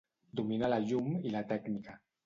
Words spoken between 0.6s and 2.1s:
la llum i la tècnica.